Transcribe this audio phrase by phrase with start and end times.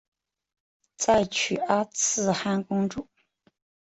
[0.97, 3.07] 再娶阿剌罕公主。